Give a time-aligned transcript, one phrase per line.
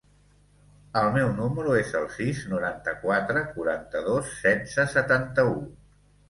[1.01, 5.55] El meu número es el sis, noranta-quatre, quaranta-dos, setze, setanta-u.